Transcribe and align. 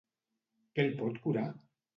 Què 0.73 0.87
el 0.87 0.91
pot 1.03 1.23
curar? 1.27 1.47